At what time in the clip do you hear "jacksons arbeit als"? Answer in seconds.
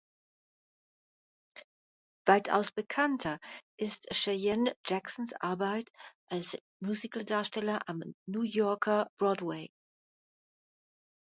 4.83-6.57